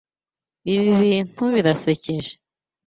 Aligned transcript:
Ibi 0.73 0.89
bintu 1.01 1.43
birasekeje. 1.53 2.31